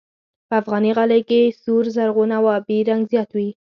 [0.47, 3.49] په افغاني غالۍ کې سور، زرغون او آبي رنګ زیات وي.